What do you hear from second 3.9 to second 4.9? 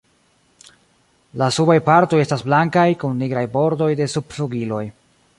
de subflugiloj.